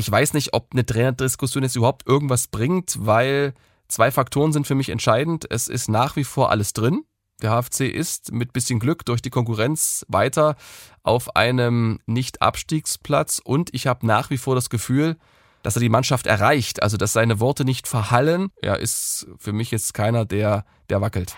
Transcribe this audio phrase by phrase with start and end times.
[0.00, 3.52] Ich weiß nicht, ob eine Trainerdiskussion jetzt überhaupt irgendwas bringt, weil
[3.86, 5.44] zwei Faktoren sind für mich entscheidend.
[5.50, 7.02] Es ist nach wie vor alles drin.
[7.42, 10.56] Der HFC ist mit bisschen Glück durch die Konkurrenz weiter
[11.02, 15.18] auf einem Nicht-Abstiegsplatz und ich habe nach wie vor das Gefühl,
[15.62, 18.48] dass er die Mannschaft erreicht, also dass seine Worte nicht verhallen.
[18.62, 21.36] Er ist für mich jetzt keiner, der, der wackelt.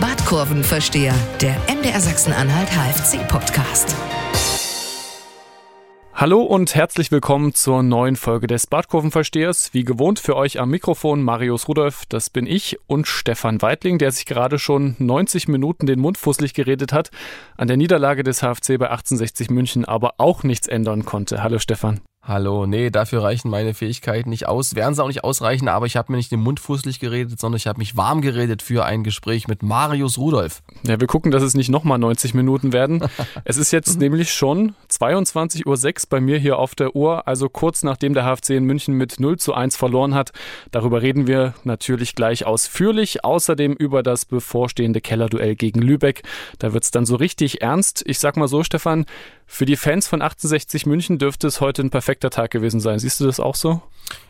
[0.00, 3.96] Badkurvenversteher, der MDR Sachsen-Anhalt HFC-Podcast.
[6.22, 9.74] Hallo und herzlich willkommen zur neuen Folge des Badkurvenverstehers.
[9.74, 14.12] Wie gewohnt für euch am Mikrofon Marius Rudolph, das bin ich, und Stefan Weidling, der
[14.12, 17.10] sich gerade schon 90 Minuten den Mund fusselig geredet hat,
[17.56, 21.42] an der Niederlage des HFC bei 1860 München aber auch nichts ändern konnte.
[21.42, 22.00] Hallo Stefan.
[22.24, 24.76] Hallo, nee, dafür reichen meine Fähigkeiten nicht aus.
[24.76, 27.56] Werden sie auch nicht ausreichen, aber ich habe mir nicht den Mund fußlich geredet, sondern
[27.56, 30.62] ich habe mich warm geredet für ein Gespräch mit Marius Rudolf.
[30.86, 33.02] Ja, wir gucken, dass es nicht nochmal 90 Minuten werden.
[33.44, 37.82] es ist jetzt nämlich schon 22.06 Uhr bei mir hier auf der Uhr, also kurz
[37.82, 40.30] nachdem der HFC in München mit 0 zu 1 verloren hat.
[40.70, 43.24] Darüber reden wir natürlich gleich ausführlich.
[43.24, 46.22] Außerdem über das bevorstehende Kellerduell gegen Lübeck.
[46.60, 48.04] Da wird's dann so richtig ernst.
[48.06, 49.06] Ich sag mal so, Stefan,
[49.46, 52.98] für die Fans von 1860 München dürfte es heute ein perfekter Tag gewesen sein.
[52.98, 53.82] Siehst du das auch so?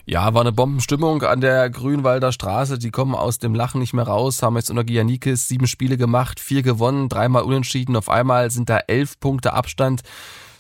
[0.05, 2.79] Ja, war eine Bombenstimmung an der Grünwalder Straße.
[2.79, 6.41] Die kommen aus dem Lachen nicht mehr raus, haben jetzt unter Giannikis sieben Spiele gemacht,
[6.41, 7.97] vier gewonnen, dreimal unentschieden.
[7.97, 10.03] Auf einmal sind da elf Punkte Abstand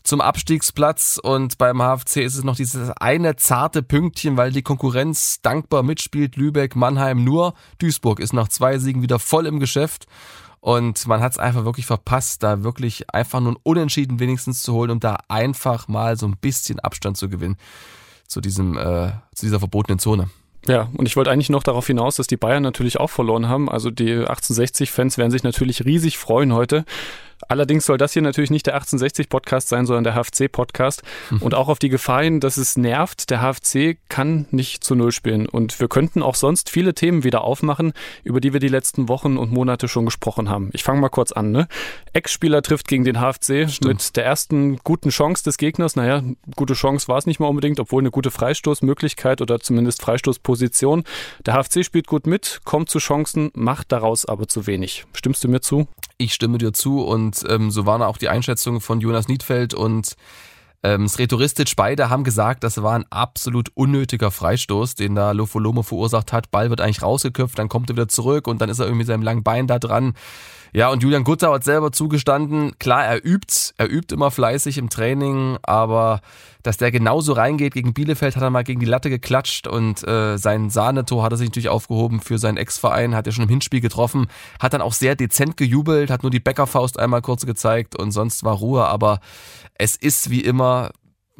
[0.04, 5.40] zum Abstiegsplatz und beim HFC ist es noch dieses eine zarte Pünktchen, weil die Konkurrenz
[5.42, 6.36] dankbar mitspielt.
[6.36, 7.54] Lübeck, Mannheim nur.
[7.78, 10.06] Duisburg ist nach zwei Siegen wieder voll im Geschäft
[10.62, 14.72] und man hat es einfach wirklich verpasst, da wirklich einfach nur ein Unentschieden wenigstens zu
[14.72, 17.56] holen, um da einfach mal so ein bisschen Abstand zu gewinnen
[18.28, 20.30] zu diesem, äh, zu dieser verbotenen Zone.
[20.68, 23.68] Ja, und ich wollte eigentlich noch darauf hinaus, dass die Bayern natürlich auch verloren haben.
[23.68, 26.84] Also die 1860-Fans werden sich natürlich riesig freuen heute.
[27.48, 31.02] Allerdings soll das hier natürlich nicht der 1860-Podcast sein, sondern der HFC-Podcast.
[31.30, 31.42] Mhm.
[31.42, 35.12] Und auch auf die Gefahr hin, dass es nervt, der HFC kann nicht zu Null
[35.12, 35.46] spielen.
[35.46, 37.92] Und wir könnten auch sonst viele Themen wieder aufmachen,
[38.24, 40.70] über die wir die letzten Wochen und Monate schon gesprochen haben.
[40.72, 41.50] Ich fange mal kurz an.
[41.50, 41.68] Ne?
[42.12, 43.84] Ex-Spieler trifft gegen den HFC Stimmt.
[43.84, 45.96] mit der ersten guten Chance des Gegners.
[45.96, 46.22] Naja,
[46.56, 51.04] gute Chance war es nicht mal unbedingt, obwohl eine gute Freistoßmöglichkeit oder zumindest Freistoßposition.
[51.46, 55.04] Der HFC spielt gut mit, kommt zu Chancen, macht daraus aber zu wenig.
[55.12, 55.86] Stimmst du mir zu?
[56.22, 60.14] Ich stimme dir zu und ähm, so waren auch die Einschätzungen von Jonas Niedfeld und
[60.84, 61.74] ähm, Sretoristic.
[61.74, 66.52] Beide haben gesagt, das war ein absolut unnötiger Freistoß, den da Lofolomo verursacht hat.
[66.52, 69.08] Ball wird eigentlich rausgeköpft, dann kommt er wieder zurück und dann ist er irgendwie mit
[69.08, 70.14] seinem langen Bein da dran.
[70.74, 74.88] Ja, und Julian Gutter hat selber zugestanden, klar, er übt, er übt immer fleißig im
[74.88, 76.22] Training, aber
[76.62, 80.38] dass der genauso reingeht gegen Bielefeld, hat er mal gegen die Latte geklatscht und äh,
[80.38, 83.82] sein Sahnetor hat er sich natürlich aufgehoben für seinen Ex-Verein, hat er schon im Hinspiel
[83.82, 84.28] getroffen,
[84.60, 88.42] hat dann auch sehr dezent gejubelt, hat nur die Bäckerfaust einmal kurz gezeigt und sonst
[88.42, 89.20] war Ruhe, aber
[89.74, 90.90] es ist wie immer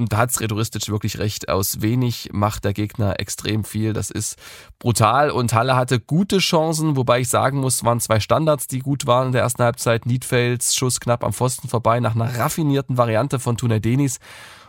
[0.03, 1.49] und da hat Sredoristic wirklich recht.
[1.49, 3.93] Aus wenig macht der Gegner extrem viel.
[3.93, 4.37] Das ist
[4.79, 5.31] brutal.
[5.31, 9.29] Und Halle hatte gute Chancen, wobei ich sagen muss, waren zwei Standards, die gut waren
[9.29, 10.07] in der ersten Halbzeit.
[10.07, 14.19] Niedfelds Schuss knapp am Pfosten vorbei nach einer raffinierten Variante von Tunay Denis.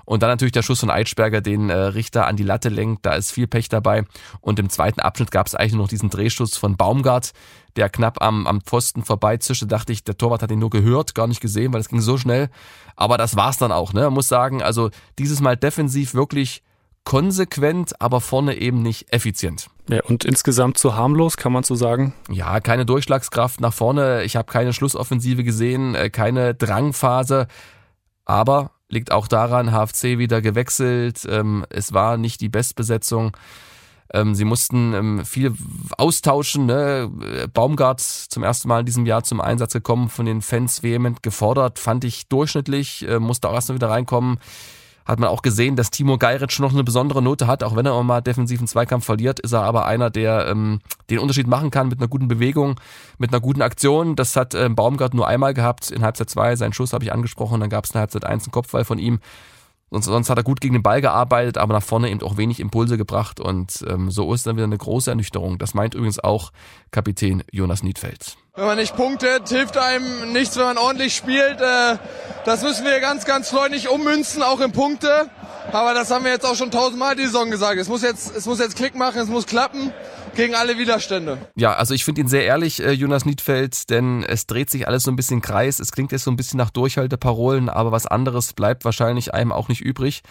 [0.06, 3.06] Und dann natürlich der Schuss von Eitschberger, den äh, Richter an die Latte lenkt.
[3.06, 4.04] Da ist viel Pech dabei.
[4.42, 7.32] Und im zweiten Abschnitt gab es eigentlich nur noch diesen Drehschuss von Baumgart,
[7.76, 9.68] der knapp am, am Pfosten vorbeizischte.
[9.68, 12.18] Dachte ich, der Torwart hat ihn nur gehört, gar nicht gesehen, weil es ging so
[12.18, 12.50] schnell.
[12.96, 13.94] Aber das war's dann auch.
[13.94, 14.02] Ne?
[14.02, 16.64] Man muss sagen, also dieses Mal defensiv wirklich
[17.06, 19.70] konsequent, aber vorne eben nicht effizient.
[19.90, 22.14] Ja, und insgesamt zu harmlos, kann man so sagen?
[22.30, 24.24] Ja, keine Durchschlagskraft nach vorne.
[24.24, 27.48] Ich habe keine Schlussoffensive gesehen, äh, keine Drangphase.
[28.26, 31.28] Aber Liegt auch daran, HFC wieder gewechselt.
[31.28, 33.36] Ähm, es war nicht die Bestbesetzung.
[34.14, 35.54] Ähm, sie mussten ähm, viel
[35.98, 36.68] austauschen.
[36.68, 37.12] Ne?
[37.54, 41.80] Baumgart zum ersten Mal in diesem Jahr zum Einsatz gekommen, von den Fans vehement gefordert,
[41.80, 44.38] fand ich durchschnittlich, äh, musste auch erst mal wieder reinkommen
[45.06, 47.64] hat man auch gesehen, dass Timo Geiritsch noch eine besondere Note hat.
[47.64, 51.20] Auch wenn er auch mal defensiven Zweikampf verliert, ist er aber einer, der ähm, den
[51.20, 52.80] Unterschied machen kann mit einer guten Bewegung,
[53.18, 54.16] mit einer guten Aktion.
[54.16, 56.56] Das hat ähm, Baumgart nur einmal gehabt in Halbzeit 2.
[56.56, 57.60] Seinen Schuss habe ich angesprochen.
[57.60, 59.20] Dann gab es in Halbzeit 1 einen Kopfball von ihm.
[59.94, 62.60] Sonst, sonst hat er gut gegen den Ball gearbeitet, aber nach vorne eben auch wenig
[62.60, 63.40] Impulse gebracht.
[63.40, 65.60] Und ähm, so ist dann wieder eine große Ernüchterung.
[65.60, 66.52] Das meint übrigens auch
[66.90, 68.36] Kapitän Jonas Niedfeld.
[68.56, 71.62] Wenn man nicht punktet, hilft einem nichts, wenn man ordentlich spielt.
[71.62, 71.98] Äh,
[72.44, 75.30] das müssen wir ganz, ganz freundlich ummünzen, auch in Punkte.
[75.72, 77.80] Aber das haben wir jetzt auch schon tausendmal die Saison gesagt.
[77.80, 79.94] Es muss jetzt, es muss jetzt Klick machen, es muss klappen
[80.36, 81.38] gegen alle Widerstände.
[81.56, 85.04] Ja, also ich finde ihn sehr ehrlich, äh, Jonas Niedfeld, denn es dreht sich alles
[85.04, 85.80] so ein bisschen Kreis.
[85.80, 89.68] Es klingt jetzt so ein bisschen nach Durchhalteparolen, aber was anderes bleibt wahrscheinlich einem auch
[89.68, 90.24] nicht übrig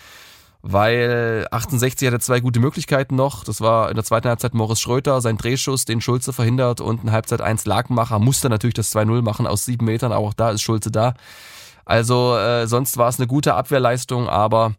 [0.62, 3.42] weil 68 hatte zwei gute Möglichkeiten noch.
[3.44, 7.10] Das war in der zweiten Halbzeit Morris Schröter, sein Drehschuss, den Schulze verhindert und in
[7.10, 10.62] Halbzeit 1 Lagenmacher musste natürlich das 2-0 machen aus sieben Metern, aber auch da ist
[10.62, 11.14] Schulze da.
[11.84, 14.74] Also äh, sonst war es eine gute Abwehrleistung, aber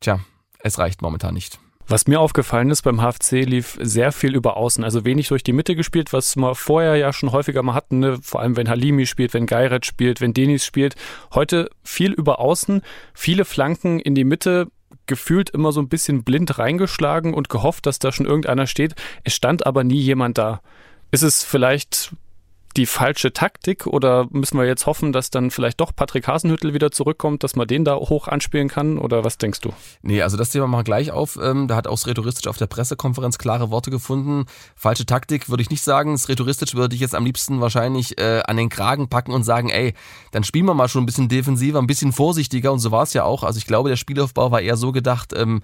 [0.00, 0.18] tja,
[0.58, 1.60] es reicht momentan nicht.
[1.90, 5.54] Was mir aufgefallen ist, beim HFC lief sehr viel über Außen, also wenig durch die
[5.54, 8.18] Mitte gespielt, was wir vorher ja schon häufiger mal hatten, ne?
[8.20, 10.96] vor allem wenn Halimi spielt, wenn Geiret spielt, wenn Denis spielt.
[11.32, 12.82] Heute viel über Außen,
[13.14, 14.68] viele Flanken in die Mitte,
[15.06, 18.94] gefühlt immer so ein bisschen blind reingeschlagen und gehofft, dass da schon irgendeiner steht.
[19.24, 20.60] Es stand aber nie jemand da.
[21.10, 22.12] Ist es vielleicht
[22.78, 26.92] die falsche Taktik oder müssen wir jetzt hoffen, dass dann vielleicht doch Patrick Hasenhüttel wieder
[26.92, 29.72] zurückkommt, dass man den da hoch anspielen kann oder was denkst du?
[30.02, 31.36] Nee, also das Thema machen wir gleich auf.
[31.42, 34.46] Ähm, da hat auch Sreturistisch auf der Pressekonferenz klare Worte gefunden.
[34.76, 36.16] Falsche Taktik würde ich nicht sagen.
[36.16, 39.94] Sreturistisch würde ich jetzt am liebsten wahrscheinlich äh, an den Kragen packen und sagen, ey,
[40.30, 43.12] dann spielen wir mal schon ein bisschen defensiver, ein bisschen vorsichtiger und so war es
[43.12, 43.42] ja auch.
[43.42, 45.62] Also ich glaube, der Spielaufbau war eher so gedacht, ähm,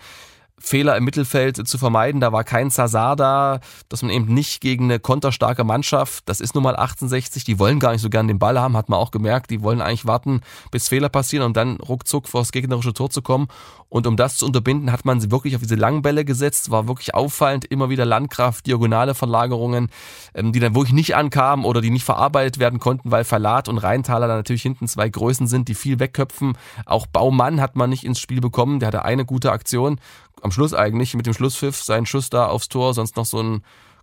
[0.59, 2.21] Fehler im Mittelfeld zu vermeiden.
[2.21, 6.55] Da war kein Zazar da, dass man eben nicht gegen eine konterstarke Mannschaft, das ist
[6.55, 9.11] nun mal 68, die wollen gar nicht so gern den Ball haben, hat man auch
[9.11, 9.51] gemerkt.
[9.51, 10.41] Die wollen eigentlich warten,
[10.71, 13.49] bis Fehler passieren und dann ruckzuck vor das gegnerische Tor zu kommen.
[13.89, 16.71] Und um das zu unterbinden, hat man sie wirklich auf diese langen Bälle gesetzt.
[16.71, 19.89] War wirklich auffallend, immer wieder Landkraft, diagonale Verlagerungen,
[20.35, 23.79] ähm, die dann wirklich nicht ankamen oder die nicht verarbeitet werden konnten, weil Verlat und
[23.79, 26.57] Rheintaler da natürlich hinten zwei Größen sind, die viel wegköpfen.
[26.87, 29.99] Auch Baumann hat man nicht ins Spiel bekommen, der hatte eine gute Aktion
[30.45, 33.63] am Schluss eigentlich mit dem Schlusspfiff seinen Schuss da aufs Tor, sonst noch so ein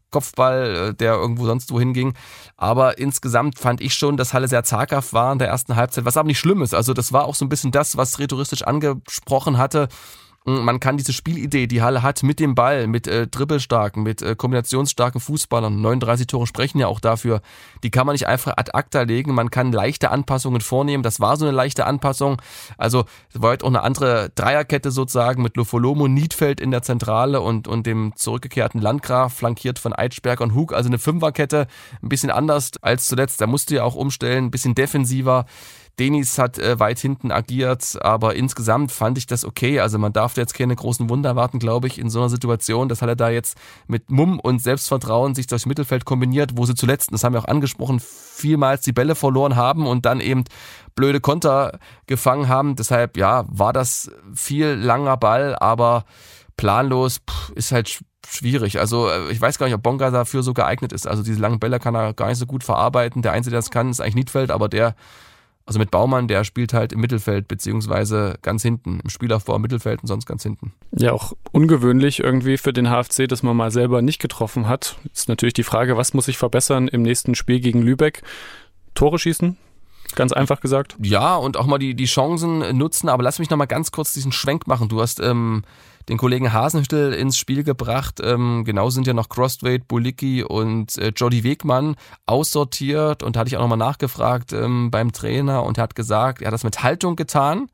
[0.10, 2.14] Kopfball, äh, der irgendwo sonst wohin ging.
[2.58, 6.18] Aber insgesamt fand ich schon, dass Halle sehr zaghaft war in der ersten Halbzeit, was
[6.18, 6.74] aber nicht schlimm ist.
[6.74, 9.88] Also das war auch so ein bisschen das, was rhetoristisch angesprochen hatte.
[10.44, 14.36] Man kann diese Spielidee, die Halle hat, mit dem Ball, mit äh, dribbelstarken, mit äh,
[14.36, 17.42] kombinationsstarken Fußballern, 39 Tore sprechen ja auch dafür,
[17.84, 19.36] die kann man nicht einfach ad acta legen.
[19.36, 21.04] Man kann leichte Anpassungen vornehmen.
[21.04, 22.42] Das war so eine leichte Anpassung.
[22.80, 23.06] Also
[23.36, 27.86] war heute auch eine andere Dreierkette sozusagen mit Lofolomo, Niedfeld in der Zentrale und, und
[27.86, 30.74] dem zurückgekehrten Landgraf, flankiert von Eitschberg und Hug.
[30.74, 31.68] Also eine Fünferkette,
[32.02, 33.42] ein bisschen anders als zuletzt.
[33.42, 35.46] Da musste ja auch umstellen, ein bisschen defensiver.
[36.00, 39.80] Denis hat äh, weit hinten agiert, aber insgesamt fand ich das okay.
[39.80, 42.90] Also man darf jetzt keine großen Wunder erwarten, glaube ich, in so einer Situation.
[42.90, 43.58] Das hat er da jetzt
[43.88, 47.48] mit Mumm und Selbstvertrauen sich durchs Mittelfeld kombiniert, wo sie zuletzt, das haben wir auch
[47.48, 50.44] angesprochen, vielmals die Bälle verloren haben und dann eben
[50.96, 52.76] blöde Konter gefangen haben.
[52.76, 56.06] Deshalb, ja, war das viel langer Ball, aber
[56.58, 58.80] planlos pff, ist halt schwierig.
[58.80, 61.08] Also äh, ich weiß gar nicht, ob Bonga dafür so geeignet ist.
[61.08, 63.22] Also diese langen Bälle kann er gar nicht so gut verarbeiten.
[63.22, 64.96] Der Einzige, der das kann, ist eigentlich Niedfeld, aber der
[65.66, 70.02] also mit Baumann, der spielt halt im Mittelfeld beziehungsweise ganz hinten, im Spielaufbau im Mittelfeld
[70.02, 70.74] und sonst ganz hinten.
[70.92, 74.98] Ja, auch ungewöhnlich irgendwie für den HFC, dass man mal selber nicht getroffen hat.
[75.14, 78.24] Ist natürlich die Frage, was muss sich verbessern im nächsten Spiel gegen Lübeck?
[78.96, 79.58] Tore schießen?
[80.16, 80.98] Ganz einfach gesagt.
[81.02, 83.08] Ja, und auch mal die, die Chancen nutzen.
[83.08, 84.90] Aber lass mich noch mal ganz kurz diesen Schwenk machen.
[84.90, 85.64] Du hast ähm,
[86.12, 88.20] den Kollegen Hasenhüttel ins Spiel gebracht.
[88.22, 93.24] Ähm, genau sind ja noch Crossweight, Bulicki und äh, Jody Wegmann aussortiert.
[93.24, 96.54] Und hatte ich auch nochmal nachgefragt ähm, beim Trainer und er hat gesagt, er hat
[96.54, 97.70] das mit Haltung getan.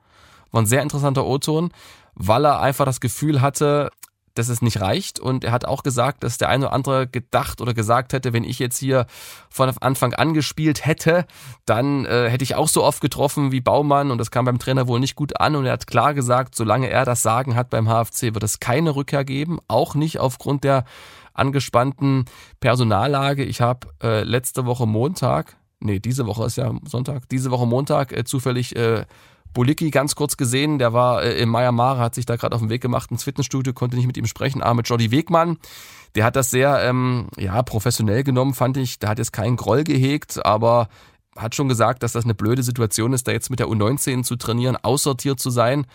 [0.51, 1.71] War ein sehr interessanter O-Ton,
[2.13, 3.89] weil er einfach das Gefühl hatte,
[4.37, 5.19] dass es nicht reicht.
[5.19, 8.43] Und er hat auch gesagt, dass der eine oder andere gedacht oder gesagt hätte, wenn
[8.43, 9.05] ich jetzt hier
[9.49, 11.25] von Anfang an gespielt hätte,
[11.65, 14.11] dann äh, hätte ich auch so oft getroffen wie Baumann.
[14.11, 15.55] Und das kam beim Trainer wohl nicht gut an.
[15.55, 18.95] Und er hat klar gesagt, solange er das Sagen hat beim HFC, wird es keine
[18.95, 19.59] Rückkehr geben.
[19.67, 20.85] Auch nicht aufgrund der
[21.33, 22.25] angespannten
[22.59, 23.43] Personallage.
[23.43, 28.11] Ich habe äh, letzte Woche Montag, nee, diese Woche ist ja Sonntag, diese Woche Montag
[28.11, 29.05] äh, zufällig äh,
[29.53, 32.69] Bolicki ganz kurz gesehen, der war äh, in Myanmar, hat sich da gerade auf den
[32.69, 35.57] Weg gemacht ins Fitnessstudio, konnte nicht mit ihm sprechen, aber mit Jordi Wegmann,
[36.15, 38.99] der hat das sehr ähm, ja, professionell genommen, fand ich.
[38.99, 40.89] Der hat jetzt keinen Groll gehegt, aber
[41.35, 44.35] hat schon gesagt, dass das eine blöde Situation ist, da jetzt mit der U19 zu
[44.35, 45.85] trainieren, aussortiert zu sein.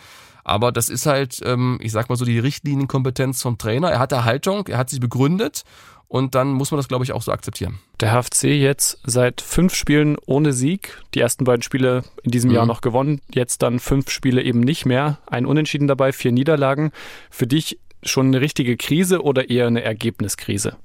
[0.45, 3.91] Aber das ist halt, ähm, ich sag mal so, die Richtlinienkompetenz vom Trainer.
[3.91, 5.65] Er hatte Haltung, er hat sich begründet
[6.13, 7.79] und dann muss man das, glaube ich, auch so akzeptieren.
[8.01, 11.01] Der HFC jetzt seit fünf Spielen ohne Sieg.
[11.15, 12.57] Die ersten beiden Spiele in diesem mhm.
[12.57, 13.23] Jahr noch gewonnen.
[13.33, 15.21] Jetzt dann fünf Spiele eben nicht mehr.
[15.25, 16.93] Ein Unentschieden dabei, vier Niederlagen.
[17.31, 20.77] Für dich schon eine richtige Krise oder eher eine Ergebniskrise?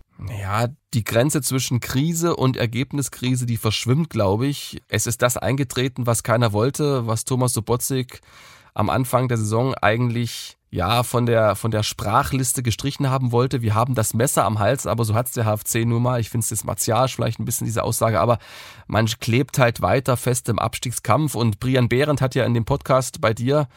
[0.42, 4.82] Ja, die Grenze zwischen Krise und Ergebniskrise, die verschwimmt, glaube ich.
[4.88, 8.22] Es ist das eingetreten, was keiner wollte, was Thomas Sobotzig
[8.74, 13.62] am Anfang der Saison eigentlich ja, von der, von der Sprachliste gestrichen haben wollte.
[13.62, 16.20] Wir haben das Messer am Hals, aber so hat's der HFC nur mal.
[16.20, 18.38] Ich finde es jetzt martialisch vielleicht ein bisschen diese Aussage, aber
[18.88, 23.22] man klebt halt weiter fest im Abstiegskampf und Brian Behrendt hat ja in dem Podcast
[23.22, 23.68] bei dir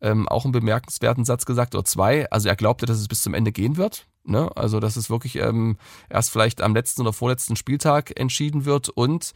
[0.00, 2.30] ähm, auch einen bemerkenswerten Satz gesagt, oder zwei.
[2.30, 4.06] Also er glaubte, dass es bis zum Ende gehen wird.
[4.24, 4.50] Ne?
[4.56, 5.76] Also dass es wirklich ähm,
[6.08, 9.32] erst vielleicht am letzten oder vorletzten Spieltag entschieden wird und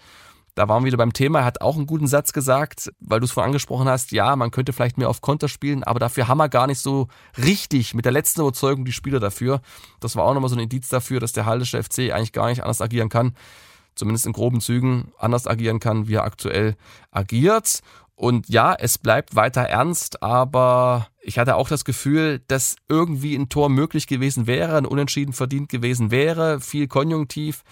[0.54, 1.40] da waren wir wieder beim Thema.
[1.40, 4.12] Er hat auch einen guten Satz gesagt, weil du es vorhin angesprochen hast.
[4.12, 7.08] Ja, man könnte vielleicht mehr auf Konter spielen, aber dafür haben wir gar nicht so
[7.42, 9.62] richtig mit der letzten Überzeugung die Spieler dafür.
[10.00, 12.62] Das war auch nochmal so ein Indiz dafür, dass der Hallische FC eigentlich gar nicht
[12.62, 13.34] anders agieren kann.
[13.94, 16.76] Zumindest in groben Zügen anders agieren kann, wie er aktuell
[17.10, 17.80] agiert.
[18.14, 23.48] Und ja, es bleibt weiter ernst, aber ich hatte auch das Gefühl, dass irgendwie ein
[23.48, 27.64] Tor möglich gewesen wäre, ein Unentschieden verdient gewesen wäre, viel Konjunktiv.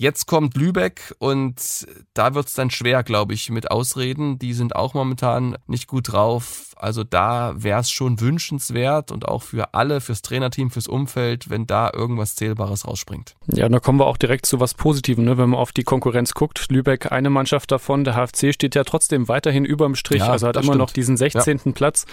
[0.00, 4.38] Jetzt kommt Lübeck und da wird's dann schwer, glaube ich, mit Ausreden.
[4.38, 6.69] Die sind auch momentan nicht gut drauf.
[6.82, 11.66] Also da wäre es schon wünschenswert und auch für alle, fürs Trainerteam, fürs Umfeld, wenn
[11.66, 13.36] da irgendwas Zählbares rausspringt.
[13.52, 15.36] Ja, und da kommen wir auch direkt zu was Positivem, ne?
[15.36, 16.66] wenn man auf die Konkurrenz guckt.
[16.70, 20.56] Lübeck eine Mannschaft davon, der HFC steht ja trotzdem weiterhin überm Strich, ja, also hat
[20.56, 20.78] immer stimmt.
[20.78, 21.60] noch diesen 16.
[21.64, 21.72] Ja.
[21.72, 22.06] Platz,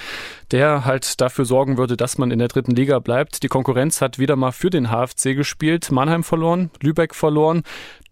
[0.52, 3.44] der halt dafür sorgen würde, dass man in der dritten Liga bleibt.
[3.44, 7.64] Die Konkurrenz hat wieder mal für den HFC gespielt, Mannheim verloren, Lübeck verloren.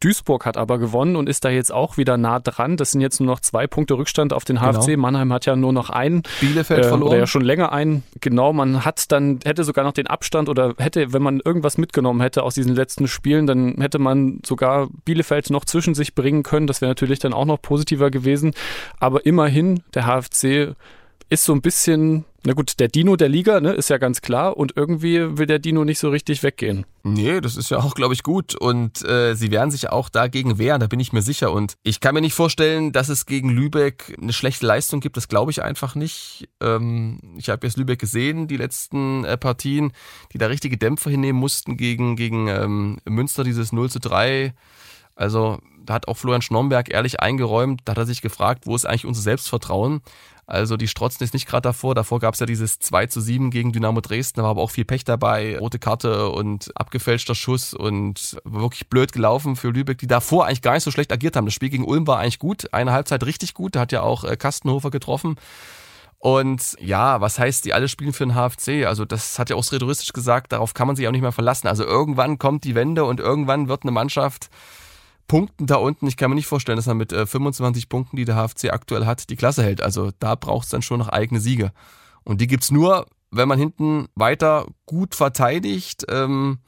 [0.05, 2.77] Duisburg hat aber gewonnen und ist da jetzt auch wieder nah dran.
[2.77, 4.85] Das sind jetzt nur noch zwei Punkte Rückstand auf den HFC.
[4.85, 5.01] Genau.
[5.01, 6.21] Mannheim hat ja nur noch einen.
[6.39, 7.09] Bielefeld äh, verloren.
[7.09, 8.03] Oder ja schon länger einen.
[8.21, 12.21] Genau, man hat dann, hätte sogar noch den Abstand oder hätte, wenn man irgendwas mitgenommen
[12.21, 16.67] hätte aus diesen letzten Spielen, dann hätte man sogar Bielefeld noch zwischen sich bringen können.
[16.67, 18.53] Das wäre natürlich dann auch noch positiver gewesen.
[18.99, 20.75] Aber immerhin, der HFC
[21.29, 24.57] ist so ein bisschen, na gut, der Dino der Liga, ne, ist ja ganz klar.
[24.57, 26.85] Und irgendwie will der Dino nicht so richtig weggehen.
[27.03, 28.53] Nee, das ist ja auch, glaube ich, gut.
[28.55, 31.51] Und äh, sie werden sich auch dagegen wehren, da bin ich mir sicher.
[31.51, 35.17] Und ich kann mir nicht vorstellen, dass es gegen Lübeck eine schlechte Leistung gibt.
[35.17, 36.47] Das glaube ich einfach nicht.
[36.61, 39.93] Ähm, ich habe jetzt Lübeck gesehen, die letzten äh, Partien,
[40.31, 44.53] die da richtige Dämpfer hinnehmen mussten gegen, gegen ähm, Münster, dieses 0 zu 3.
[45.15, 48.85] Also da hat auch Florian Schnomberg ehrlich eingeräumt, da hat er sich gefragt, wo ist
[48.85, 50.01] eigentlich unser Selbstvertrauen?
[50.47, 51.95] Also die strotzen jetzt nicht gerade davor.
[51.95, 54.71] Davor gab es ja dieses 2 zu 7 gegen Dynamo Dresden, da war aber auch
[54.71, 60.07] viel Pech dabei, rote Karte und abgefälschter Schuss und wirklich blöd gelaufen für Lübeck, die
[60.07, 61.45] davor eigentlich gar nicht so schlecht agiert haben.
[61.45, 64.23] Das Spiel gegen Ulm war eigentlich gut, eine Halbzeit richtig gut, da hat ja auch
[64.23, 65.37] äh, Kastenhofer getroffen.
[66.19, 68.87] Und ja, was heißt, die alle spielen für den HFC?
[68.87, 71.67] Also das hat ja auch rhetoristisch gesagt, darauf kann man sich auch nicht mehr verlassen.
[71.67, 74.49] Also irgendwann kommt die Wende und irgendwann wird eine Mannschaft
[75.27, 78.25] Punkten da unten, ich kann mir nicht vorstellen, dass er mit äh, 25 Punkten, die
[78.25, 79.81] der HFC aktuell hat, die Klasse hält.
[79.81, 81.71] Also da braucht es dann schon noch eigene Siege.
[82.23, 86.59] Und die gibt's nur, wenn man hinten weiter gut verteidigt, ähm,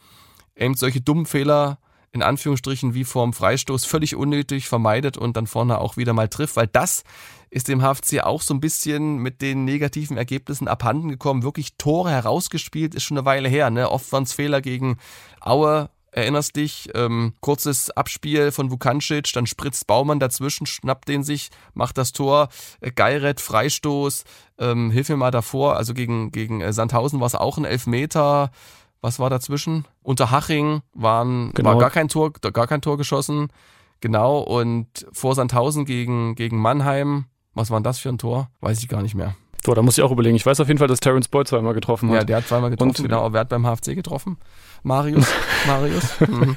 [0.56, 1.80] eben solche dummen Fehler
[2.12, 6.56] in Anführungsstrichen wie vorm Freistoß völlig unnötig vermeidet und dann vorne auch wieder mal trifft,
[6.56, 7.04] weil das
[7.50, 11.44] ist dem HFC auch so ein bisschen mit den negativen Ergebnissen abhanden gekommen.
[11.44, 13.70] Wirklich Tore herausgespielt, ist schon eine Weile her.
[13.70, 13.90] Ne?
[13.90, 14.98] Oft waren es Fehler gegen
[15.42, 21.50] Aue, erinnerst dich, ähm, kurzes Abspiel von Vukancic, dann spritzt Baumann dazwischen, schnappt den sich,
[21.74, 22.50] macht das Tor,
[22.82, 24.24] äh, Geiret, Freistoß,
[24.60, 28.52] ähm, hilf mir mal davor, also gegen, gegen äh, Sandhausen war es auch ein Elfmeter,
[29.02, 29.86] was war dazwischen?
[30.02, 31.72] Unter Haching waren, genau.
[31.72, 33.50] war gar kein Tor, gar kein Tor geschossen,
[34.00, 38.50] genau, und vor Sandhausen gegen, gegen Mannheim, was war denn das für ein Tor?
[38.62, 39.36] Weiß ich gar nicht mehr.
[39.68, 40.38] So, da muss ich auch überlegen.
[40.38, 42.16] Ich weiß auf jeden Fall, dass Terence Boyd zweimal getroffen hat.
[42.16, 43.34] Ja, der hat zweimal getroffen, und, genau.
[43.34, 44.38] Wer hat beim HFC getroffen?
[44.82, 45.28] Marius.
[45.68, 46.22] Marius.
[46.22, 46.56] Mhm.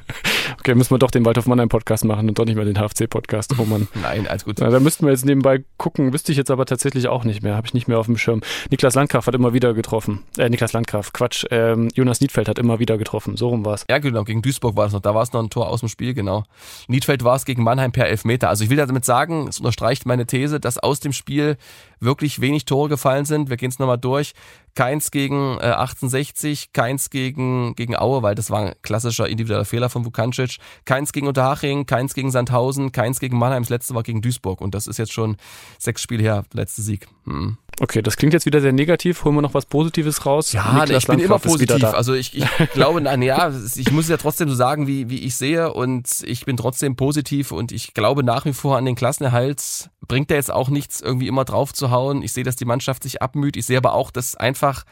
[0.58, 3.08] Okay, müssen wir doch den Waldhof Mannheim Podcast machen und doch nicht mehr den HFC
[3.08, 3.54] Podcast.
[3.58, 3.88] Oh Mann.
[4.02, 4.56] Nein, alles gut.
[4.60, 6.12] Na, da müssten wir jetzt nebenbei gucken.
[6.12, 7.56] Wüsste ich jetzt aber tatsächlich auch nicht mehr.
[7.56, 8.40] Habe ich nicht mehr auf dem Schirm.
[8.70, 10.22] Niklas Landgraf hat immer wieder getroffen.
[10.36, 11.44] Äh, Niklas Landgraf, Quatsch.
[11.50, 13.36] Ähm, Jonas Niedfeld hat immer wieder getroffen.
[13.36, 13.84] So rum war es.
[13.88, 14.24] Ja, genau.
[14.24, 15.00] Gegen Duisburg war es noch.
[15.00, 16.44] Da war es noch ein Tor aus dem Spiel, genau.
[16.88, 18.48] Niedfeld war es gegen Mannheim per Elfmeter.
[18.48, 21.56] Also ich will damit sagen, es unterstreicht meine These, dass aus dem Spiel
[22.00, 23.50] wirklich wenig Tore gefallen sind.
[23.50, 24.32] Wir gehen es nochmal durch.
[24.74, 29.88] Keins gegen äh, 1860, keins gegen, gegen Aue, weil das war ein klassischer individueller Fehler
[29.88, 30.58] von Vukancic.
[30.84, 33.62] Keins gegen Unterhaching, keins gegen Sandhausen, keins gegen Mannheim.
[33.62, 35.36] Das letzte war gegen Duisburg und das ist jetzt schon
[35.78, 37.08] sechs Spiele her, letzte Sieg.
[37.24, 37.58] Hm.
[37.82, 39.24] Okay, das klingt jetzt wieder sehr negativ.
[39.24, 40.52] Holen wir noch was Positives raus?
[40.52, 41.82] Ja, nee, ich bin immer positiv.
[41.82, 42.44] Also ich, ich
[42.74, 46.44] glaube, na, ja, ich muss ja trotzdem so sagen, wie, wie ich sehe und ich
[46.44, 49.88] bin trotzdem positiv und ich glaube nach wie vor an den Klassenerhalt.
[50.06, 52.22] Bringt er jetzt auch nichts, irgendwie immer drauf zu hauen.
[52.22, 53.56] Ich sehe, dass die Mannschaft sich abmüht.
[53.56, 54.84] Ich sehe aber auch, dass einfach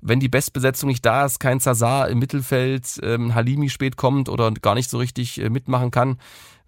[0.00, 4.52] wenn die Bestbesetzung nicht da ist, kein Zazar im Mittelfeld, ähm, Halimi spät kommt oder
[4.52, 6.18] gar nicht so richtig äh, mitmachen kann,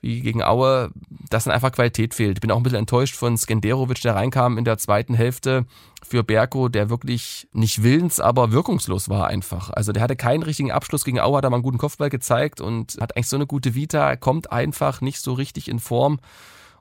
[0.01, 0.91] wie gegen Aue,
[1.29, 2.39] dass dann einfach Qualität fehlt.
[2.39, 5.67] Ich bin auch ein bisschen enttäuscht von Skenderovic, der reinkam in der zweiten Hälfte
[6.03, 9.71] für Berko, der wirklich nicht willens, aber wirkungslos war einfach.
[9.71, 12.61] Also der hatte keinen richtigen Abschluss gegen Aue, hat er mal einen guten Kopfball gezeigt
[12.61, 16.19] und hat eigentlich so eine gute Vita, kommt einfach nicht so richtig in Form.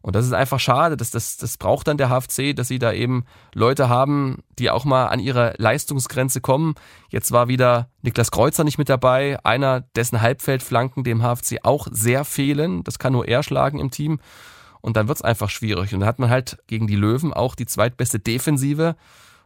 [0.02, 0.96] Und das ist einfach schade.
[0.96, 4.86] Das, das, das braucht dann der HFC, dass sie da eben Leute haben, die auch
[4.86, 6.76] mal an ihre Leistungsgrenze kommen.
[7.10, 12.24] Jetzt war wieder Niklas Kreuzer nicht mit dabei, einer, dessen Halbfeldflanken dem HFC auch sehr
[12.24, 12.84] fehlen.
[12.84, 14.20] Das kann nur er schlagen im Team.
[14.82, 15.94] Und dann wird's einfach schwierig.
[15.94, 18.96] Und dann hat man halt gegen die Löwen auch die zweitbeste Defensive.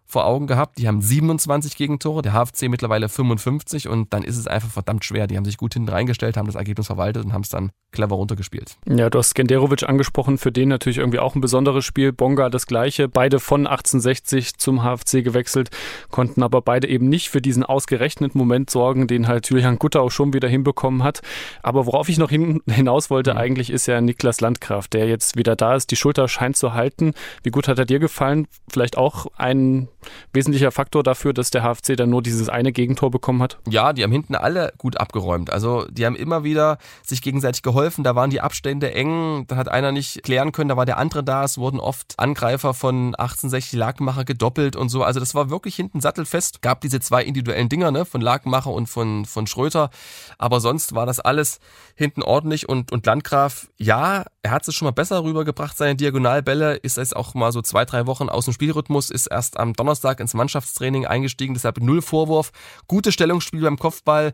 [0.05, 0.77] Vor Augen gehabt.
[0.77, 5.27] Die haben 27 Gegentore, der HFC mittlerweile 55 und dann ist es einfach verdammt schwer.
[5.27, 8.15] Die haben sich gut hinten reingestellt, haben das Ergebnis verwaltet und haben es dann clever
[8.15, 8.77] runtergespielt.
[8.85, 12.11] Ja, du hast Skenderovic angesprochen, für den natürlich irgendwie auch ein besonderes Spiel.
[12.11, 15.69] Bonga das gleiche, beide von 1860 zum HFC gewechselt,
[16.09, 20.11] konnten aber beide eben nicht für diesen ausgerechneten Moment sorgen, den halt Julian Gutter auch
[20.11, 21.21] schon wieder hinbekommen hat.
[21.61, 23.39] Aber worauf ich noch hin, hinaus wollte mhm.
[23.39, 25.91] eigentlich, ist ja Niklas Landgraf, der jetzt wieder da ist.
[25.91, 27.13] Die Schulter scheint zu halten.
[27.43, 28.47] Wie gut hat er dir gefallen?
[28.69, 29.87] Vielleicht auch ein
[30.33, 33.57] wesentlicher Faktor dafür, dass der HFC dann nur dieses eine Gegentor bekommen hat?
[33.67, 35.51] Ja, die haben hinten alle gut abgeräumt.
[35.51, 38.03] Also die haben immer wieder sich gegenseitig geholfen.
[38.03, 39.45] Da waren die Abstände eng.
[39.47, 41.43] Da hat einer nicht klären können, da war der andere da.
[41.43, 45.03] Es wurden oft Angreifer von 1860 Lakenmacher gedoppelt und so.
[45.03, 46.61] Also das war wirklich hinten sattelfest.
[46.61, 49.89] Gab diese zwei individuellen Dinger ne, von Lakenmacher und von, von Schröter.
[50.37, 51.59] Aber sonst war das alles
[51.95, 52.67] hinten ordentlich.
[52.69, 56.75] Und, und Landgraf, ja, er hat es schon mal besser rübergebracht, seine Diagonalbälle.
[56.75, 59.09] Ist jetzt auch mal so zwei, drei Wochen aus dem Spielrhythmus.
[59.09, 62.51] Ist erst am Donnerstag ins Mannschaftstraining eingestiegen, deshalb null Vorwurf.
[62.87, 64.33] Gutes Stellungsspiel beim Kopfball,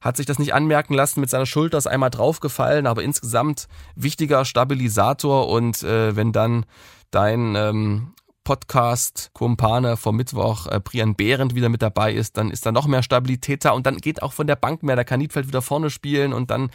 [0.00, 4.44] hat sich das nicht anmerken lassen, mit seiner Schulter ist einmal draufgefallen, aber insgesamt wichtiger
[4.44, 6.66] Stabilisator und äh, wenn dann
[7.10, 8.12] dein ähm,
[8.44, 13.02] Podcast-Kumpane vom Mittwoch, äh, Brian Behrendt, wieder mit dabei ist, dann ist da noch mehr
[13.02, 14.96] Stabilität da und dann geht auch von der Bank mehr.
[14.96, 16.70] Da kann Niedfeld wieder vorne spielen und dann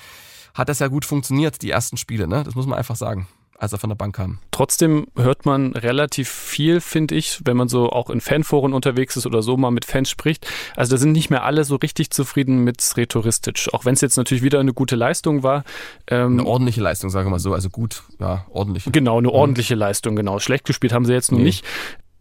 [0.54, 2.44] hat das ja gut funktioniert, die ersten Spiele, ne?
[2.44, 3.28] Das muss man einfach sagen
[3.64, 4.40] als er von der Bank kam.
[4.52, 9.26] Trotzdem hört man relativ viel, finde ich, wenn man so auch in Fanforen unterwegs ist
[9.26, 10.48] oder so mal mit Fans spricht.
[10.76, 14.18] Also da sind nicht mehr alle so richtig zufrieden mit Sretoristic, auch wenn es jetzt
[14.18, 15.64] natürlich wieder eine gute Leistung war.
[16.08, 18.84] Ähm, eine ordentliche Leistung, sagen wir mal so, also gut, ja, ordentlich.
[18.92, 19.34] Genau, eine mhm.
[19.34, 19.80] ordentliche mhm.
[19.80, 20.40] Leistung, genau.
[20.40, 21.46] Schlecht gespielt haben sie jetzt noch nee.
[21.46, 21.66] nicht.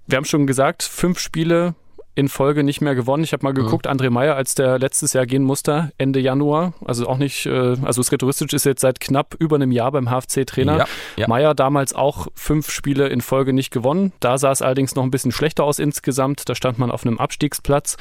[0.06, 1.74] Wir haben schon gesagt, fünf Spiele
[2.14, 3.24] in Folge nicht mehr gewonnen.
[3.24, 3.92] Ich habe mal geguckt, mhm.
[3.92, 8.02] André Meyer, als der letztes Jahr gehen musste, Ende Januar, also auch nicht, äh, also
[8.02, 10.78] Sretoristic ist jetzt seit knapp über einem Jahr beim HFC-Trainer.
[10.78, 10.84] Ja,
[11.16, 11.28] ja.
[11.28, 14.12] Meyer damals auch fünf Spiele in Folge nicht gewonnen.
[14.20, 16.48] Da sah es allerdings noch ein bisschen schlechter aus insgesamt.
[16.48, 17.96] Da stand man auf einem Abstiegsplatz.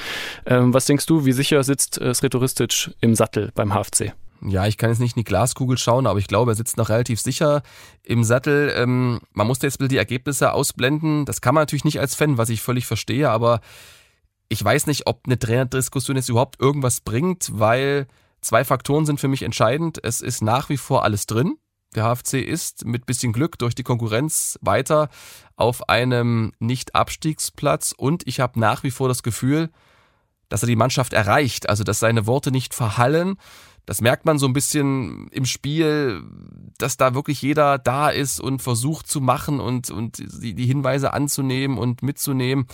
[0.45, 4.13] Ähm, was denkst du, wie sicher sitzt äh, Sretoristic im Sattel beim HFC?
[4.43, 6.89] Ja, ich kann jetzt nicht in die Glaskugel schauen, aber ich glaube, er sitzt noch
[6.89, 7.61] relativ sicher
[8.03, 8.73] im Sattel.
[8.75, 11.25] Ähm, man muss jetzt die Ergebnisse ausblenden.
[11.25, 13.61] Das kann man natürlich nicht als Fan, was ich völlig verstehe, aber
[14.51, 18.05] ich weiß nicht, ob eine Trainerdiskussion jetzt überhaupt irgendwas bringt, weil
[18.41, 19.97] zwei Faktoren sind für mich entscheidend.
[20.03, 21.55] Es ist nach wie vor alles drin.
[21.95, 25.07] Der HFC ist mit bisschen Glück durch die Konkurrenz weiter
[25.55, 29.69] auf einem Nicht-Abstiegsplatz und ich habe nach wie vor das Gefühl,
[30.49, 33.35] dass er die Mannschaft erreicht, also dass seine Worte nicht verhallen.
[33.85, 36.23] Das merkt man so ein bisschen im Spiel,
[36.77, 41.77] dass da wirklich jeder da ist und versucht zu machen und, und die Hinweise anzunehmen
[41.77, 42.67] und mitzunehmen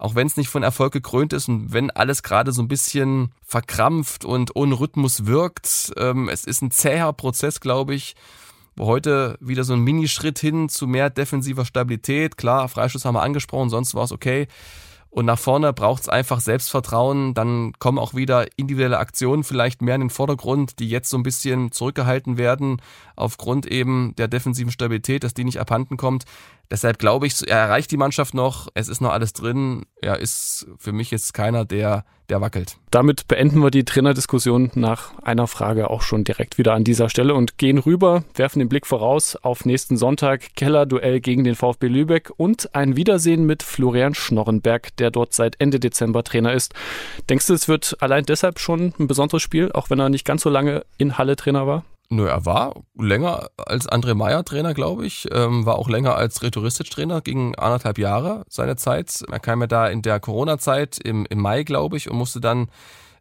[0.00, 3.32] auch wenn es nicht von Erfolg gekrönt ist und wenn alles gerade so ein bisschen
[3.44, 5.92] verkrampft und ohne Rhythmus wirkt.
[5.98, 8.16] Ähm, es ist ein zäher Prozess, glaube ich,
[8.78, 12.38] heute wieder so ein Minischritt hin zu mehr defensiver Stabilität.
[12.38, 14.48] Klar, Freischuss haben wir angesprochen, sonst war es okay.
[15.10, 17.34] Und nach vorne braucht es einfach Selbstvertrauen.
[17.34, 21.24] Dann kommen auch wieder individuelle Aktionen vielleicht mehr in den Vordergrund, die jetzt so ein
[21.24, 22.80] bisschen zurückgehalten werden
[23.16, 26.24] aufgrund eben der defensiven Stabilität, dass die nicht abhanden kommt.
[26.70, 28.68] Deshalb glaube ich, er erreicht die Mannschaft noch.
[28.74, 29.86] Es ist noch alles drin.
[30.00, 32.76] Er ist für mich jetzt keiner, der, der wackelt.
[32.92, 37.34] Damit beenden wir die Trainerdiskussion nach einer Frage auch schon direkt wieder an dieser Stelle
[37.34, 42.30] und gehen rüber, werfen den Blick voraus auf nächsten Sonntag Keller-Duell gegen den VfB Lübeck
[42.36, 46.72] und ein Wiedersehen mit Florian Schnorrenberg, der dort seit Ende Dezember Trainer ist.
[47.28, 50.42] Denkst du, es wird allein deshalb schon ein besonderes Spiel, auch wenn er nicht ganz
[50.42, 51.84] so lange in Halle Trainer war?
[52.12, 55.28] Nö, er war länger als André Meyer Trainer, glaube ich.
[55.30, 59.22] Ähm, war auch länger als Rhetoristisch Trainer, ging anderthalb Jahre seine Zeit.
[59.30, 62.68] Er kam ja da in der Corona-Zeit im, im Mai, glaube ich, und musste dann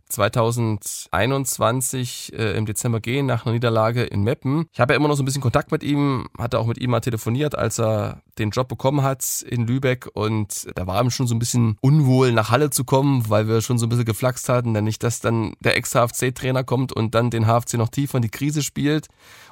[0.09, 4.65] 2021 äh, im Dezember gehen nach einer Niederlage in Meppen.
[4.73, 6.89] Ich habe ja immer noch so ein bisschen Kontakt mit ihm, hatte auch mit ihm
[6.89, 11.27] mal telefoniert, als er den Job bekommen hat in Lübeck und da war ihm schon
[11.27, 14.49] so ein bisschen unwohl nach Halle zu kommen, weil wir schon so ein bisschen geflaxt
[14.49, 18.23] hatten, denn nicht, dass dann der Ex-HFC-Trainer kommt und dann den HFC noch tiefer in
[18.23, 19.07] die Krise spielt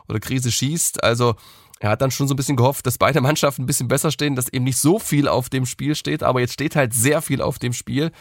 [0.09, 1.03] oder Krise schießt.
[1.03, 1.35] Also
[1.79, 4.35] er hat dann schon so ein bisschen gehofft, dass beide Mannschaften ein bisschen besser stehen,
[4.35, 7.41] dass eben nicht so viel auf dem Spiel steht, aber jetzt steht halt sehr viel
[7.41, 8.11] auf dem Spiel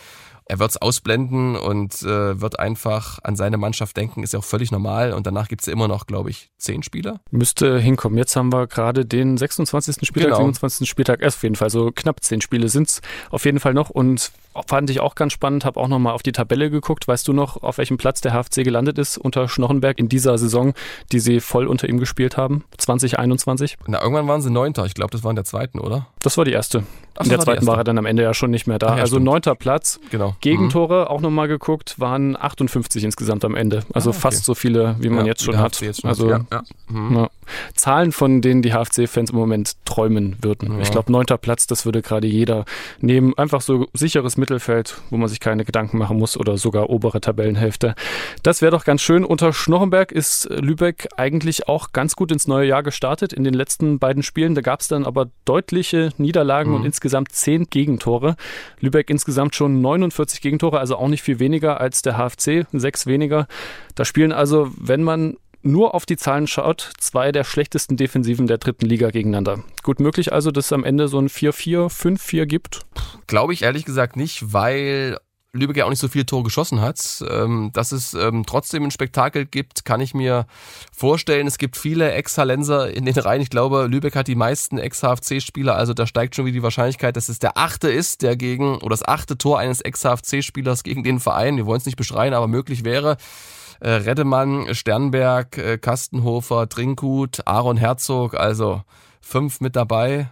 [0.48, 4.44] er wird es ausblenden und äh, wird einfach an seine Mannschaft denken, ist ja auch
[4.44, 5.12] völlig normal.
[5.12, 7.20] Und danach gibt es ja immer noch, glaube ich, zehn Spieler.
[7.30, 8.16] Müsste hinkommen.
[8.16, 10.06] Jetzt haben wir gerade den 26.
[10.06, 10.38] Spieltag, genau.
[10.38, 10.88] 27.
[10.88, 11.70] Spieltag, erst auf jeden Fall.
[11.70, 13.90] So knapp zehn Spiele sind es auf jeden Fall noch.
[13.90, 14.30] Und
[14.66, 17.08] fand ich auch ganz spannend, habe auch nochmal auf die Tabelle geguckt.
[17.08, 20.74] Weißt du noch, auf welchem Platz der HFC gelandet ist unter Schnochenberg in dieser Saison,
[21.12, 22.64] die sie voll unter ihm gespielt haben?
[22.78, 23.76] 2021?
[23.86, 24.86] Na, irgendwann waren sie Neunter.
[24.86, 26.06] Ich glaube, das war in der zweiten, oder?
[26.22, 26.84] Das war die erste.
[27.16, 28.96] Ach, in der zweiten war er dann am Ende ja schon nicht mehr da.
[28.96, 30.00] Ja, also neunter Platz.
[30.10, 30.36] Genau.
[30.40, 31.08] Gegentore, mhm.
[31.08, 33.84] auch nochmal geguckt, waren 58 insgesamt am Ende.
[33.92, 34.20] Also ah, okay.
[34.20, 35.80] fast so viele, wie man ja, jetzt schon hat.
[35.80, 36.40] Jetzt schon also, ja,
[36.88, 37.28] mhm.
[37.74, 40.72] Zahlen, von denen die HFC-Fans im Moment träumen würden.
[40.72, 40.80] Ja.
[40.80, 42.64] Ich glaube, neunter Platz, das würde gerade jeder
[43.00, 43.36] nehmen.
[43.36, 47.94] Einfach so sicheres Mittelfeld, wo man sich keine Gedanken machen muss oder sogar obere Tabellenhälfte.
[48.42, 49.24] Das wäre doch ganz schön.
[49.24, 53.32] Unter Schnochenberg ist Lübeck eigentlich auch ganz gut ins neue Jahr gestartet.
[53.32, 56.76] In den letzten beiden Spielen, da gab es dann aber deutliche Niederlagen mhm.
[56.76, 58.36] und insgesamt zehn Gegentore.
[58.80, 63.46] Lübeck insgesamt schon 49 Gegentore, also auch nicht viel weniger als der HFC, sechs weniger.
[63.94, 68.58] Da spielen also, wenn man nur auf die Zahlen schaut, zwei der schlechtesten Defensiven der
[68.58, 69.62] dritten Liga gegeneinander.
[69.82, 72.86] Gut möglich also, dass es am Ende so ein 4-4, 5-4 gibt?
[73.26, 75.18] Glaube ich ehrlich gesagt nicht, weil
[75.56, 77.24] Lübeck ja auch nicht so viele Tore geschossen hat.
[77.28, 80.46] Ähm, dass es ähm, trotzdem ein Spektakel gibt, kann ich mir
[80.92, 81.46] vorstellen.
[81.46, 83.42] Es gibt viele Ex-Hallenser in den Reihen.
[83.42, 85.74] Ich glaube, Lübeck hat die meisten Ex-HFC-Spieler.
[85.74, 88.90] Also da steigt schon wieder die Wahrscheinlichkeit, dass es der achte ist, der gegen, oder
[88.90, 92.84] das achte Tor eines Ex-HFC-Spielers gegen den Verein, wir wollen es nicht beschreien, aber möglich
[92.84, 93.16] wäre.
[93.80, 98.82] Äh, Reddemann, Sternberg, äh, Kastenhofer, Trinkhut, Aaron Herzog, also
[99.20, 100.30] fünf mit dabei.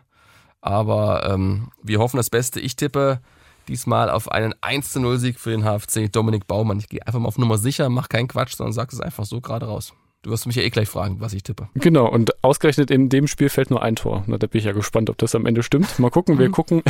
[0.60, 2.60] Aber ähm, wir hoffen das Beste.
[2.60, 3.20] Ich tippe
[3.68, 6.78] Diesmal auf einen 1 0 Sieg für den HFC Dominik Baumann.
[6.78, 9.40] Ich gehe einfach mal auf Nummer sicher, mach keinen Quatsch, sondern sag es einfach so
[9.40, 9.94] gerade raus.
[10.24, 11.68] Du wirst mich ja eh gleich fragen, was ich tippe.
[11.74, 14.24] Genau, und ausgerechnet in dem Spiel fällt nur ein Tor.
[14.26, 15.98] Na, da bin ich ja gespannt, ob das am Ende stimmt.
[15.98, 16.52] Mal gucken, wir mhm.
[16.52, 16.82] gucken.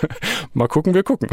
[0.54, 1.28] Mal gucken, wir gucken.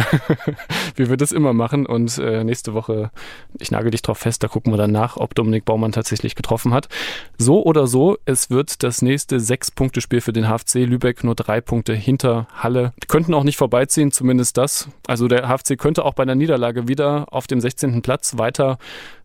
[0.97, 1.85] Wie wir das immer machen.
[1.85, 3.09] Und äh, nächste Woche,
[3.57, 6.73] ich nagel dich drauf fest, da gucken wir dann nach, ob Dominik Baumann tatsächlich getroffen
[6.73, 6.89] hat.
[7.37, 11.93] So oder so, es wird das nächste Sechs-Punkte-Spiel für den HFC Lübeck, nur drei Punkte
[11.93, 12.91] hinter Halle.
[13.01, 14.89] Die könnten auch nicht vorbeiziehen, zumindest das.
[15.07, 18.01] Also der HFC könnte auch bei einer Niederlage wieder auf dem 16.
[18.01, 18.77] Platz weiter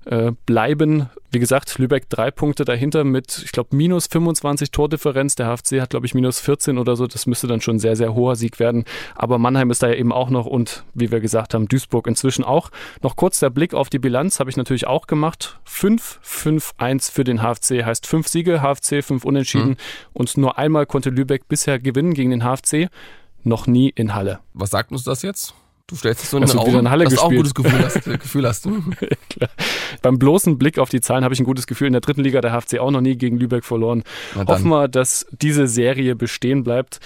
[0.06, 1.10] äh, bleiben.
[1.30, 5.34] Wie gesagt, Lübeck drei Punkte dahinter mit, ich glaube, minus 25 Tordifferenz.
[5.34, 7.06] Der HFC hat, glaube ich, minus 14 oder so.
[7.06, 8.84] Das müsste dann schon ein sehr, sehr hoher Sieg werden.
[9.14, 12.44] Aber Mannheim ist da ja eben auch noch und wie wir gesagt haben, Duisburg inzwischen
[12.44, 12.70] auch.
[13.02, 15.60] Noch kurz der Blick auf die Bilanz habe ich natürlich auch gemacht.
[15.68, 19.76] 5-5-1 für den HFC heißt fünf Siege, HFC fünf Unentschieden mhm.
[20.12, 22.88] und nur einmal konnte Lübeck bisher gewinnen gegen den HFC.
[23.42, 24.40] Noch nie in Halle.
[24.52, 25.54] Was sagt uns das jetzt?
[25.90, 27.84] Du stellst dich so in den Raum, in Halle dass du auch ein gutes Gefühl
[27.84, 28.04] hast.
[28.04, 28.68] Gefühl hast
[30.02, 31.88] Beim bloßen Blick auf die Zahlen habe ich ein gutes Gefühl.
[31.88, 34.04] In der dritten Liga der HFC auch noch nie gegen Lübeck verloren.
[34.36, 37.00] Hoffen wir, dass diese Serie bestehen bleibt.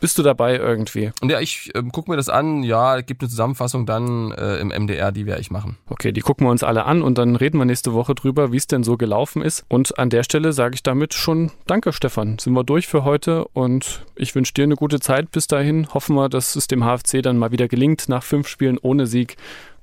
[0.00, 1.10] Bist du dabei irgendwie?
[1.22, 2.62] Ja, ich äh, gucke mir das an.
[2.62, 5.78] Ja, gibt eine Zusammenfassung dann äh, im MDR, die werde ich machen.
[5.88, 8.56] Okay, die gucken wir uns alle an und dann reden wir nächste Woche drüber, wie
[8.56, 9.64] es denn so gelaufen ist.
[9.68, 12.38] Und an der Stelle sage ich damit schon Danke, Stefan.
[12.38, 15.92] Sind wir durch für heute und ich wünsche dir eine gute Zeit bis dahin.
[15.92, 19.36] Hoffen wir, dass es dem HFC dann mal wieder gelingt, nach fünf Spielen ohne Sieg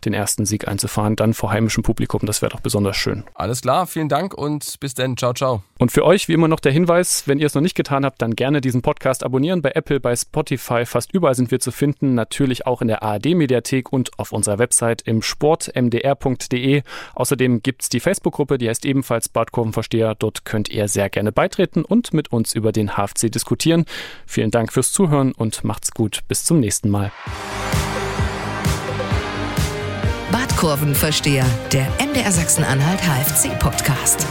[0.05, 2.21] den ersten Sieg einzufahren, dann vor heimischem Publikum.
[2.25, 3.23] Das wäre doch besonders schön.
[3.33, 5.17] Alles klar, vielen Dank und bis dann.
[5.17, 5.63] Ciao, ciao.
[5.79, 8.21] Und für euch wie immer noch der Hinweis, wenn ihr es noch nicht getan habt,
[8.21, 9.61] dann gerne diesen Podcast abonnieren.
[9.61, 12.13] Bei Apple, bei Spotify, fast überall sind wir zu finden.
[12.13, 16.83] Natürlich auch in der ARD-Mediathek und auf unserer Website im sportmdr.de.
[17.15, 20.15] Außerdem gibt es die Facebook-Gruppe, die heißt ebenfalls Badkurvenversteher.
[20.15, 23.85] Dort könnt ihr sehr gerne beitreten und mit uns über den HFC diskutieren.
[24.25, 26.19] Vielen Dank fürs Zuhören und macht's gut.
[26.27, 27.11] Bis zum nächsten Mal.
[30.57, 34.25] Kurvenversteher, der MDR Sachsen-Anhalt HFC-Podcast.